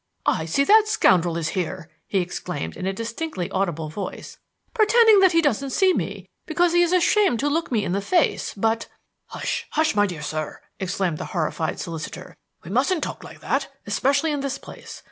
"I 0.25 0.45
see 0.47 0.63
that 0.63 0.87
scoundrel 0.87 1.37
is 1.37 1.49
here!" 1.49 1.87
he 2.07 2.21
exclaimed 2.21 2.75
in 2.75 2.87
a 2.87 2.91
distinctly 2.91 3.51
audible 3.51 3.87
voice, 3.89 4.39
"pretending 4.73 5.19
that 5.19 5.33
he 5.33 5.43
doesn't 5.43 5.69
see 5.69 5.93
me, 5.93 6.27
because 6.47 6.73
he 6.73 6.81
is 6.81 6.91
ashamed 6.91 7.39
to 7.41 7.47
look 7.49 7.71
me 7.71 7.85
in 7.85 7.91
the 7.91 8.01
face, 8.01 8.55
but" 8.55 8.87
"Hush! 9.27 9.67
hush! 9.69 9.93
my 9.93 10.07
dear 10.07 10.23
sir," 10.23 10.59
exclaimed 10.79 11.19
the 11.19 11.25
horrified 11.37 11.79
solicitor; 11.79 12.35
"we 12.63 12.71
mustn't 12.71 13.03
talk 13.03 13.23
like 13.23 13.41
that, 13.41 13.67
especially 13.85 14.31
in 14.31 14.39
this 14.39 14.57
place. 14.57 14.99